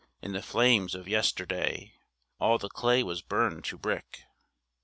[0.19, 1.93] In the flames of yesterday
[2.39, 4.23] All the clay was burned to brick.